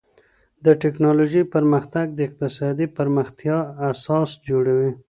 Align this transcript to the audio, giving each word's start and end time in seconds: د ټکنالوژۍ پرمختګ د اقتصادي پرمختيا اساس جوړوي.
د 0.65 0.67
ټکنالوژۍ 0.81 1.43
پرمختګ 1.55 2.05
د 2.13 2.19
اقتصادي 2.27 2.87
پرمختيا 2.97 3.57
اساس 3.89 4.29
جوړوي. 4.47 4.91